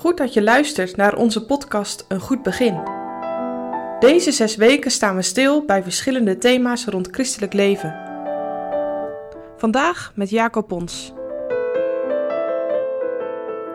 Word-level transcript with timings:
Goed 0.00 0.16
dat 0.16 0.32
je 0.32 0.42
luistert 0.42 0.96
naar 0.96 1.16
onze 1.16 1.44
podcast 1.44 2.04
Een 2.08 2.20
Goed 2.20 2.42
Begin. 2.42 2.82
Deze 3.98 4.32
zes 4.32 4.56
weken 4.56 4.90
staan 4.90 5.16
we 5.16 5.22
stil 5.22 5.64
bij 5.64 5.82
verschillende 5.82 6.38
thema's 6.38 6.84
rond 6.84 7.08
christelijk 7.10 7.52
leven. 7.52 7.94
Vandaag 9.56 10.12
met 10.14 10.30
Jacob 10.30 10.68
Pons. 10.68 11.12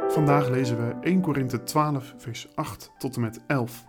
Vandaag 0.08 0.50
lezen 0.50 0.78
we 0.78 0.96
1 1.02 1.22
Korinthe 1.22 1.64
12, 1.64 2.14
vers 2.18 2.48
8 2.56 2.92
tot 2.98 3.16
en 3.16 3.22
met 3.22 3.40
11. 3.48 3.86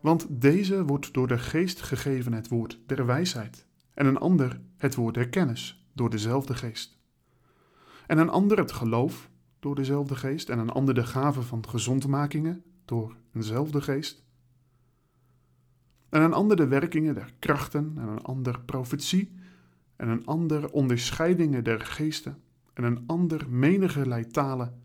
Want 0.00 0.26
deze 0.28 0.84
wordt 0.84 1.14
door 1.14 1.28
de 1.28 1.38
geest 1.38 1.82
gegeven 1.82 2.32
het 2.32 2.48
woord 2.48 2.78
der 2.86 3.06
wijsheid, 3.06 3.66
en 3.94 4.06
een 4.06 4.18
ander 4.18 4.60
het 4.76 4.94
woord 4.94 5.14
der 5.14 5.28
kennis, 5.28 5.86
door 5.94 6.10
dezelfde 6.10 6.54
geest. 6.54 6.98
En 8.06 8.18
een 8.18 8.30
ander 8.30 8.58
het 8.58 8.72
geloof, 8.72 9.32
door 9.64 9.74
dezelfde 9.74 10.16
geest, 10.16 10.48
en 10.48 10.58
een 10.58 10.70
ander 10.70 10.94
de 10.94 11.04
gave 11.04 11.42
van 11.42 11.68
gezondmakingen, 11.68 12.62
door 12.84 13.16
eenzelfde 13.34 13.80
geest. 13.80 14.24
En 16.08 16.22
een 16.22 16.32
ander 16.32 16.56
de 16.56 16.66
werkingen 16.66 17.14
der 17.14 17.34
krachten, 17.38 17.92
en 17.96 18.08
een 18.08 18.22
ander 18.22 18.60
profetie, 18.60 19.34
en 19.96 20.08
een 20.08 20.26
ander 20.26 20.70
onderscheidingen 20.70 21.64
der 21.64 21.80
geesten, 21.80 22.42
en 22.72 22.84
een 22.84 23.04
ander 23.06 23.46
menige 23.48 24.26
talen, 24.30 24.82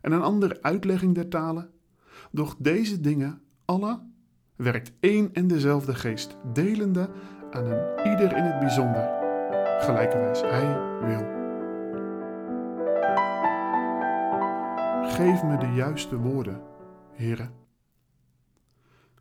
en 0.00 0.12
een 0.12 0.22
ander 0.22 0.58
uitlegging 0.62 1.14
der 1.14 1.28
talen. 1.28 1.70
Doch 2.30 2.56
deze 2.58 3.00
dingen, 3.00 3.40
alle, 3.64 4.00
werkt 4.56 4.92
één 5.00 5.34
en 5.34 5.46
dezelfde 5.46 5.94
geest, 5.94 6.36
delende 6.52 7.10
aan 7.50 7.66
een 7.66 8.10
ieder 8.10 8.36
in 8.36 8.44
het 8.44 8.58
bijzonder, 8.58 9.08
gelijkerwijs 9.80 10.40
hij 10.40 10.98
wil. 11.06 11.45
Geef 15.16 15.42
me 15.42 15.58
de 15.58 15.66
juiste 15.66 16.16
woorden, 16.16 16.62
heren. 17.12 17.52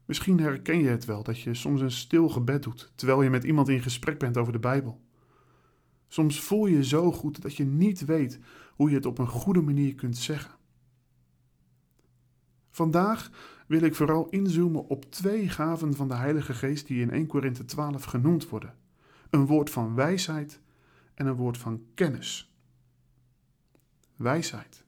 Misschien 0.05 0.39
herken 0.39 0.79
je 0.79 0.87
het 0.87 1.05
wel 1.05 1.23
dat 1.23 1.39
je 1.39 1.53
soms 1.53 1.81
een 1.81 1.91
stil 1.91 2.29
gebed 2.29 2.63
doet 2.63 2.91
terwijl 2.95 3.21
je 3.21 3.29
met 3.29 3.43
iemand 3.43 3.69
in 3.69 3.81
gesprek 3.81 4.19
bent 4.19 4.37
over 4.37 4.53
de 4.53 4.59
Bijbel. 4.59 5.01
Soms 6.07 6.39
voel 6.39 6.65
je 6.65 6.83
zo 6.83 7.11
goed 7.11 7.41
dat 7.41 7.55
je 7.55 7.63
niet 7.63 8.05
weet 8.05 8.39
hoe 8.75 8.89
je 8.89 8.95
het 8.95 9.05
op 9.05 9.17
een 9.17 9.27
goede 9.27 9.61
manier 9.61 9.95
kunt 9.95 10.17
zeggen. 10.17 10.55
Vandaag 12.69 13.31
wil 13.67 13.81
ik 13.81 13.95
vooral 13.95 14.29
inzoomen 14.29 14.87
op 14.87 15.11
twee 15.11 15.49
gaven 15.49 15.95
van 15.95 16.07
de 16.07 16.15
Heilige 16.15 16.53
Geest 16.53 16.87
die 16.87 17.01
in 17.01 17.11
1 17.11 17.27
Korinthe 17.27 17.65
12 17.65 18.03
genoemd 18.03 18.49
worden: 18.49 18.75
een 19.29 19.45
woord 19.45 19.69
van 19.69 19.95
wijsheid 19.95 20.61
en 21.13 21.25
een 21.25 21.35
woord 21.35 21.57
van 21.57 21.85
kennis. 21.93 22.53
Wijsheid. 24.15 24.84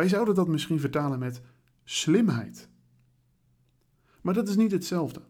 Wij 0.00 0.08
zouden 0.08 0.34
dat 0.34 0.48
misschien 0.48 0.80
vertalen 0.80 1.18
met 1.18 1.40
slimheid. 1.84 2.68
Maar 4.20 4.34
dat 4.34 4.48
is 4.48 4.56
niet 4.56 4.72
hetzelfde. 4.72 5.20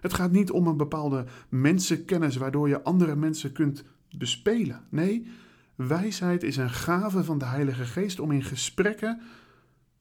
Het 0.00 0.14
gaat 0.14 0.30
niet 0.30 0.50
om 0.50 0.66
een 0.66 0.76
bepaalde 0.76 1.24
mensenkennis 1.48 2.36
waardoor 2.36 2.68
je 2.68 2.82
andere 2.82 3.16
mensen 3.16 3.52
kunt 3.52 3.84
bespelen. 4.18 4.86
Nee, 4.88 5.28
wijsheid 5.74 6.42
is 6.42 6.56
een 6.56 6.70
gave 6.70 7.24
van 7.24 7.38
de 7.38 7.44
Heilige 7.44 7.84
Geest 7.84 8.20
om 8.20 8.30
in 8.30 8.42
gesprekken 8.42 9.20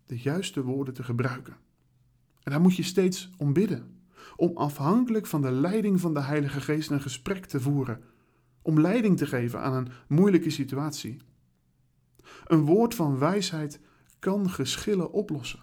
de 0.06 0.20
juiste 0.20 0.64
woorden 0.64 0.94
te 0.94 1.04
gebruiken. 1.04 1.56
En 2.44 2.52
daar 2.52 2.62
moet 2.62 2.76
je 2.76 2.84
steeds 2.84 3.30
om 3.38 3.54
bidden. 3.54 3.98
Om 4.36 4.58
afhankelijk 4.58 5.26
van 5.26 5.42
de 5.42 5.52
leiding 5.52 6.00
van 6.00 6.14
de 6.14 6.22
Heilige 6.22 6.62
Geest 6.62 6.90
een 6.90 7.02
gesprek 7.02 7.46
te 7.46 7.60
voeren. 7.60 8.02
Om 8.62 8.80
leiding 8.80 9.18
te 9.18 9.28
geven 9.28 9.62
aan 9.62 9.74
een 9.74 9.88
moeilijke 10.08 10.50
situatie. 10.50 11.18
Een 12.52 12.66
woord 12.66 12.96
van 12.96 13.18
wijsheid 13.18 13.80
kan 14.20 14.50
geschillen 14.50 15.12
oplossen. 15.12 15.60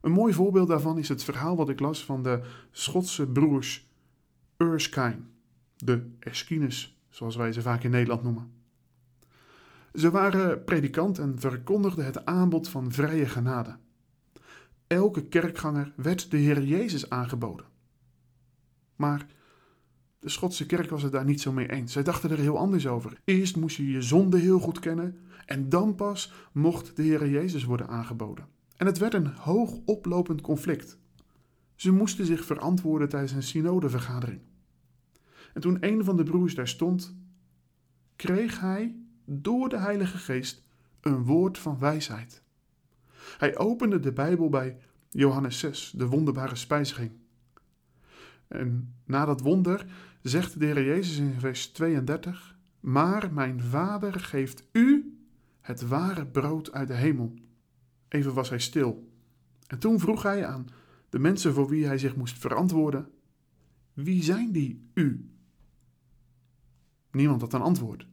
Een 0.00 0.12
mooi 0.12 0.32
voorbeeld 0.32 0.68
daarvan 0.68 0.98
is 0.98 1.08
het 1.08 1.24
verhaal 1.24 1.56
wat 1.56 1.68
ik 1.68 1.80
las 1.80 2.04
van 2.04 2.22
de 2.22 2.40
Schotse 2.70 3.26
broers 3.26 3.90
Erskine, 4.56 5.20
de 5.76 6.10
Eschines, 6.18 7.00
zoals 7.08 7.36
wij 7.36 7.52
ze 7.52 7.62
vaak 7.62 7.82
in 7.82 7.90
Nederland 7.90 8.22
noemen. 8.22 8.52
Ze 9.94 10.10
waren 10.10 10.64
predikant 10.64 11.18
en 11.18 11.38
verkondigden 11.38 12.04
het 12.04 12.24
aanbod 12.24 12.68
van 12.68 12.92
vrije 12.92 13.26
genade. 13.26 13.76
Elke 14.86 15.26
kerkganger 15.28 15.92
werd 15.96 16.30
de 16.30 16.36
Heer 16.36 16.62
Jezus 16.62 17.10
aangeboden. 17.10 17.66
Maar 18.94 19.26
de 20.26 20.32
Schotse 20.32 20.66
kerk 20.66 20.90
was 20.90 21.02
het 21.02 21.12
daar 21.12 21.24
niet 21.24 21.40
zo 21.40 21.52
mee 21.52 21.70
eens. 21.70 21.92
Zij 21.92 22.02
dachten 22.02 22.30
er 22.30 22.38
heel 22.38 22.58
anders 22.58 22.86
over. 22.86 23.20
Eerst 23.24 23.56
moest 23.56 23.76
je 23.76 23.90
je 23.90 24.02
zonde 24.02 24.38
heel 24.38 24.58
goed 24.58 24.78
kennen 24.78 25.18
en 25.44 25.68
dan 25.68 25.94
pas 25.94 26.32
mocht 26.52 26.96
de 26.96 27.02
Heer 27.02 27.28
Jezus 27.28 27.64
worden 27.64 27.88
aangeboden. 27.88 28.46
En 28.76 28.86
het 28.86 28.98
werd 28.98 29.14
een 29.14 29.26
hoog 29.26 29.78
oplopend 29.84 30.40
conflict. 30.40 30.98
Ze 31.74 31.92
moesten 31.92 32.26
zich 32.26 32.44
verantwoorden 32.44 33.08
tijdens 33.08 33.32
een 33.32 33.42
synodevergadering. 33.42 34.40
En 35.54 35.60
toen 35.60 35.76
een 35.80 36.04
van 36.04 36.16
de 36.16 36.22
broers 36.22 36.54
daar 36.54 36.68
stond, 36.68 37.16
kreeg 38.16 38.60
hij 38.60 38.96
door 39.24 39.68
de 39.68 39.78
Heilige 39.78 40.18
Geest 40.18 40.64
een 41.00 41.24
woord 41.24 41.58
van 41.58 41.78
wijsheid. 41.78 42.42
Hij 43.38 43.56
opende 43.58 44.00
de 44.00 44.12
Bijbel 44.12 44.48
bij 44.48 44.76
Johannes 45.10 45.58
6, 45.58 45.92
de 45.96 46.06
wonderbare 46.06 46.56
spijziging. 46.56 47.10
En 48.48 48.94
na 49.04 49.24
dat 49.24 49.40
wonder 49.40 49.86
zegt 50.22 50.58
de 50.58 50.64
Heer 50.64 50.84
Jezus 50.84 51.18
in 51.18 51.40
vers 51.40 51.66
32: 51.66 52.56
Maar 52.80 53.32
mijn 53.32 53.60
Vader 53.60 54.20
geeft 54.20 54.68
u 54.72 55.18
het 55.60 55.88
ware 55.88 56.26
brood 56.26 56.72
uit 56.72 56.88
de 56.88 56.94
hemel. 56.94 57.34
Even 58.08 58.34
was 58.34 58.48
hij 58.48 58.58
stil. 58.58 59.12
En 59.66 59.78
toen 59.78 60.00
vroeg 60.00 60.22
hij 60.22 60.46
aan 60.46 60.66
de 61.08 61.18
mensen 61.18 61.54
voor 61.54 61.68
wie 61.68 61.86
hij 61.86 61.98
zich 61.98 62.16
moest 62.16 62.38
verantwoorden: 62.38 63.10
Wie 63.92 64.22
zijn 64.22 64.52
die 64.52 64.90
u? 64.94 65.30
Niemand 67.10 67.40
had 67.40 67.52
een 67.52 67.60
antwoord. 67.60 68.06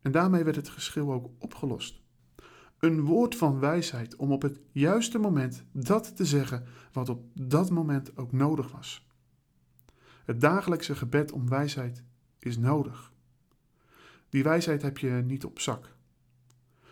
En 0.00 0.12
daarmee 0.12 0.44
werd 0.44 0.56
het 0.56 0.68
geschil 0.68 1.12
ook 1.12 1.30
opgelost. 1.38 2.00
Een 2.78 3.00
woord 3.00 3.36
van 3.36 3.58
wijsheid 3.58 4.16
om 4.16 4.32
op 4.32 4.42
het 4.42 4.60
juiste 4.72 5.18
moment 5.18 5.64
dat 5.72 6.16
te 6.16 6.24
zeggen 6.24 6.64
wat 6.92 7.08
op 7.08 7.24
dat 7.34 7.70
moment 7.70 8.16
ook 8.16 8.32
nodig 8.32 8.72
was. 8.72 9.06
Het 10.24 10.40
dagelijkse 10.40 10.94
gebed 10.94 11.32
om 11.32 11.48
wijsheid 11.48 12.04
is 12.38 12.58
nodig. 12.58 13.12
Die 14.28 14.42
wijsheid 14.42 14.82
heb 14.82 14.98
je 14.98 15.10
niet 15.10 15.44
op 15.44 15.60
zak. 15.60 15.96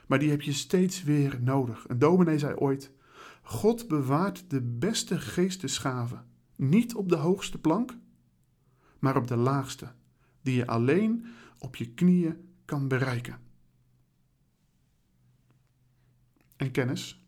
Maar 0.06 0.18
die 0.18 0.30
heb 0.30 0.42
je 0.42 0.52
steeds 0.52 1.02
weer 1.02 1.38
nodig. 1.42 1.88
Een 1.88 1.98
dominee 1.98 2.38
zei 2.38 2.54
ooit: 2.54 2.90
God 3.42 3.88
bewaart 3.88 4.50
de 4.50 4.62
beste 4.62 5.20
geestesgaven 5.20 6.24
niet 6.56 6.94
op 6.94 7.08
de 7.08 7.16
hoogste 7.16 7.58
plank, 7.58 7.96
maar 8.98 9.16
op 9.16 9.28
de 9.28 9.36
laagste, 9.36 9.92
die 10.42 10.54
je 10.54 10.66
alleen 10.66 11.26
op 11.58 11.76
je 11.76 11.94
knieën 11.94 12.36
kan 12.64 12.88
bereiken. 12.88 13.45
En 16.56 16.70
kennis? 16.70 17.24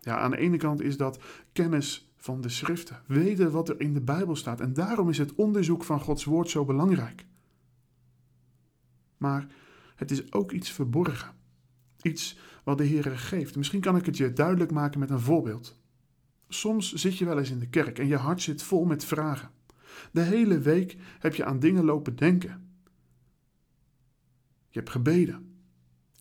Ja, 0.00 0.18
aan 0.18 0.30
de 0.30 0.36
ene 0.36 0.56
kant 0.56 0.80
is 0.80 0.96
dat 0.96 1.22
kennis 1.52 2.12
van 2.16 2.40
de 2.40 2.48
schriften, 2.48 3.02
weten 3.06 3.50
wat 3.50 3.68
er 3.68 3.80
in 3.80 3.92
de 3.92 4.00
Bijbel 4.00 4.36
staat. 4.36 4.60
En 4.60 4.72
daarom 4.72 5.08
is 5.08 5.18
het 5.18 5.34
onderzoek 5.34 5.84
van 5.84 6.00
Gods 6.00 6.24
woord 6.24 6.50
zo 6.50 6.64
belangrijk. 6.64 7.26
Maar 9.16 9.46
het 9.96 10.10
is 10.10 10.32
ook 10.32 10.52
iets 10.52 10.70
verborgen. 10.70 11.34
Iets 12.02 12.38
wat 12.64 12.78
de 12.78 12.84
Heer 12.84 13.18
geeft. 13.18 13.56
Misschien 13.56 13.80
kan 13.80 13.96
ik 13.96 14.06
het 14.06 14.16
je 14.16 14.32
duidelijk 14.32 14.70
maken 14.70 15.00
met 15.00 15.10
een 15.10 15.20
voorbeeld. 15.20 15.80
Soms 16.48 16.92
zit 16.92 17.18
je 17.18 17.24
wel 17.24 17.38
eens 17.38 17.50
in 17.50 17.58
de 17.58 17.68
kerk 17.68 17.98
en 17.98 18.06
je 18.06 18.16
hart 18.16 18.42
zit 18.42 18.62
vol 18.62 18.84
met 18.84 19.04
vragen. 19.04 19.50
De 20.12 20.20
hele 20.20 20.58
week 20.58 20.96
heb 21.18 21.34
je 21.34 21.44
aan 21.44 21.58
dingen 21.58 21.84
lopen 21.84 22.16
denken. 22.16 22.70
Je 24.68 24.78
hebt 24.78 24.90
gebeden. 24.90 25.51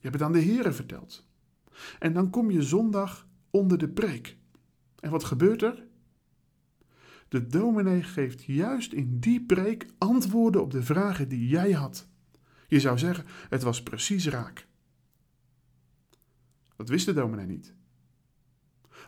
Je 0.02 0.08
hebt 0.08 0.14
het 0.14 0.24
aan 0.24 0.32
de 0.32 0.40
Heer 0.40 0.74
verteld. 0.74 1.26
En 2.00 2.14
dan 2.14 2.30
kom 2.30 2.52
je 2.52 2.62
zondag 2.62 3.28
onder 3.50 3.78
de 3.78 3.90
preek. 3.90 4.38
En 5.00 5.12
wat 5.12 5.24
gebeurt 5.24 5.62
er? 5.62 5.88
De 7.28 7.48
dominee 7.48 8.04
geeft 8.04 8.44
juist 8.44 8.94
in 8.94 9.20
die 9.20 9.46
preek 9.46 9.86
antwoorden 9.98 10.62
op 10.62 10.72
de 10.72 10.84
vragen 10.84 11.30
die 11.30 11.48
jij 11.48 11.72
had. 11.72 12.10
Je 12.68 12.80
zou 12.80 12.98
zeggen, 12.98 13.26
het 13.50 13.64
was 13.64 13.84
precies 13.84 14.28
raak. 14.28 14.68
Dat 16.76 16.90
wist 16.90 17.06
de 17.06 17.14
dominee 17.14 17.46
niet. 17.46 17.74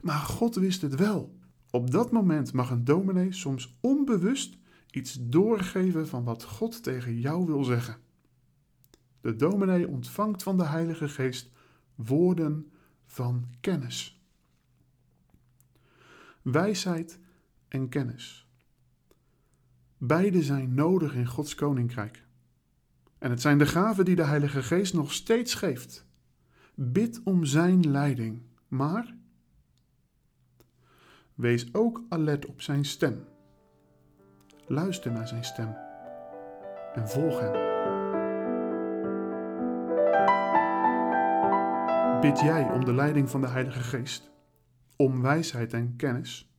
Maar 0.01 0.19
God 0.19 0.55
wist 0.55 0.81
het 0.81 0.95
wel. 0.95 1.37
Op 1.69 1.91
dat 1.91 2.11
moment 2.11 2.53
mag 2.53 2.69
een 2.69 2.83
dominee 2.83 3.33
soms 3.33 3.77
onbewust 3.81 4.57
iets 4.91 5.17
doorgeven 5.21 6.07
van 6.07 6.23
wat 6.23 6.43
God 6.43 6.83
tegen 6.83 7.19
jou 7.19 7.45
wil 7.45 7.63
zeggen. 7.63 8.02
De 9.23 9.35
dominee 9.35 9.87
ontvangt 9.87 10.43
van 10.43 10.57
de 10.57 10.65
Heilige 10.65 11.09
Geest 11.09 11.51
woorden 11.95 12.71
van 13.05 13.47
kennis. 13.61 14.21
Wijsheid 16.41 17.19
en 17.67 17.89
kennis. 17.89 18.47
Beide 19.97 20.43
zijn 20.43 20.73
nodig 20.73 21.15
in 21.15 21.25
Gods 21.25 21.55
koninkrijk. 21.55 22.25
En 23.17 23.29
het 23.29 23.41
zijn 23.41 23.57
de 23.57 23.65
gaven 23.65 24.05
die 24.05 24.15
de 24.15 24.23
Heilige 24.23 24.63
Geest 24.63 24.93
nog 24.93 25.13
steeds 25.13 25.53
geeft. 25.53 26.05
Bid 26.75 27.21
om 27.23 27.45
Zijn 27.45 27.91
leiding, 27.91 28.41
maar 28.67 29.15
wees 31.33 31.73
ook 31.73 32.01
alert 32.09 32.45
op 32.45 32.61
Zijn 32.61 32.85
stem. 32.85 33.23
Luister 34.67 35.11
naar 35.11 35.27
Zijn 35.27 35.43
stem 35.43 35.75
en 36.93 37.09
volg 37.09 37.39
Hem. 37.39 37.72
Bid 42.23 42.39
jij 42.39 42.71
om 42.71 42.85
de 42.85 42.93
leiding 42.93 43.29
van 43.29 43.41
de 43.41 43.47
Heilige 43.47 43.79
Geest, 43.79 44.31
om 44.95 45.21
wijsheid 45.21 45.73
en 45.73 45.95
kennis? 45.95 46.53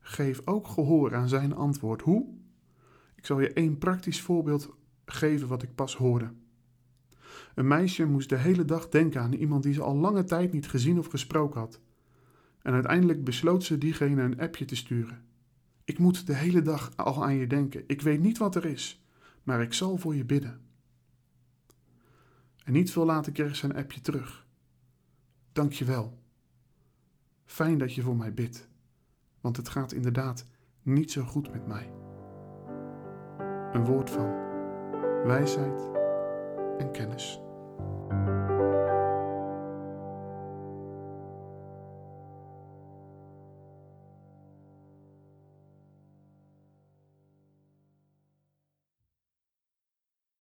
Geef 0.00 0.40
ook 0.44 0.68
gehoor 0.68 1.14
aan 1.14 1.28
Zijn 1.28 1.54
antwoord. 1.54 2.02
Hoe? 2.02 2.26
Ik 3.14 3.26
zal 3.26 3.40
je 3.40 3.52
één 3.52 3.78
praktisch 3.78 4.20
voorbeeld 4.20 4.76
geven 5.04 5.48
wat 5.48 5.62
ik 5.62 5.74
pas 5.74 5.96
hoorde. 5.96 6.32
Een 7.54 7.66
meisje 7.66 8.04
moest 8.04 8.28
de 8.28 8.36
hele 8.36 8.64
dag 8.64 8.88
denken 8.88 9.20
aan 9.20 9.32
iemand 9.32 9.62
die 9.62 9.74
ze 9.74 9.82
al 9.82 9.96
lange 9.96 10.24
tijd 10.24 10.52
niet 10.52 10.68
gezien 10.68 10.98
of 10.98 11.06
gesproken 11.06 11.60
had. 11.60 11.80
En 12.62 12.72
uiteindelijk 12.72 13.24
besloot 13.24 13.64
ze 13.64 13.78
diegene 13.78 14.22
een 14.22 14.40
appje 14.40 14.64
te 14.64 14.76
sturen. 14.76 15.24
Ik 15.84 15.98
moet 15.98 16.26
de 16.26 16.34
hele 16.34 16.62
dag 16.62 16.96
al 16.96 17.24
aan 17.24 17.34
je 17.34 17.46
denken. 17.46 17.84
Ik 17.86 18.02
weet 18.02 18.20
niet 18.20 18.38
wat 18.38 18.54
er 18.54 18.64
is, 18.64 19.04
maar 19.42 19.62
ik 19.62 19.72
zal 19.72 19.96
voor 19.96 20.14
je 20.14 20.24
bidden. 20.24 20.60
En 22.64 22.72
niet 22.72 22.92
veel 22.92 23.04
later 23.04 23.32
kreeg 23.32 23.56
ze 23.56 23.64
een 23.64 23.76
appje 23.76 24.00
terug. 24.00 24.46
Dank 25.58 25.72
je 25.72 25.84
wel. 25.84 26.18
Fijn 27.44 27.78
dat 27.78 27.94
je 27.94 28.02
voor 28.02 28.16
mij 28.16 28.34
bidt, 28.34 28.68
want 29.40 29.56
het 29.56 29.68
gaat 29.68 29.92
inderdaad 29.92 30.44
niet 30.82 31.12
zo 31.12 31.22
goed 31.22 31.52
met 31.52 31.66
mij. 31.66 31.92
Een 33.72 33.84
woord 33.84 34.10
van 34.10 34.26
wijsheid 35.24 35.88
en 36.78 36.92
kennis. 36.92 37.40